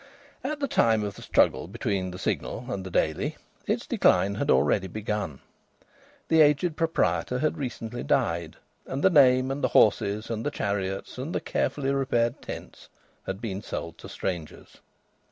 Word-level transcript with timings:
At 0.43 0.59
the 0.59 0.67
time 0.67 1.03
of 1.03 1.13
the 1.13 1.21
struggle 1.21 1.67
between 1.67 2.09
the 2.09 2.17
Signal 2.17 2.65
and 2.69 2.83
the 2.83 2.89
Daily 2.89 3.37
its 3.67 3.85
decline 3.85 4.33
had 4.33 4.49
already 4.49 4.87
begun. 4.87 5.41
The 6.27 6.41
aged 6.41 6.75
proprietor 6.75 7.37
had 7.37 7.59
recently 7.59 8.01
died, 8.01 8.55
and 8.87 9.03
the 9.03 9.11
name, 9.11 9.51
and 9.51 9.63
the 9.63 9.67
horses, 9.77 10.31
and 10.31 10.43
the 10.43 10.49
chariots, 10.49 11.19
and 11.19 11.35
the 11.35 11.39
carefully 11.39 11.93
repaired 11.93 12.41
tents 12.41 12.89
had 13.27 13.39
been 13.39 13.61
sold 13.61 13.99
to 13.99 14.09
strangers. 14.09 14.77